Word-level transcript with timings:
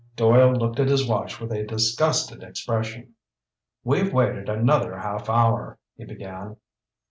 Doyle 0.15 0.51
looked 0.55 0.79
at 0.79 0.87
his 0.87 1.05
watch 1.07 1.39
with 1.39 1.51
a 1.51 1.63
disgusted 1.63 2.41
expression. 2.41 3.13
"We've 3.83 4.11
wasted 4.11 4.49
another 4.49 4.97
half 4.97 5.29
hour—" 5.29 5.77
he 5.95 6.05
began. 6.05 6.57